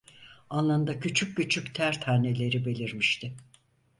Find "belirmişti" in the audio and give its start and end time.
2.65-3.33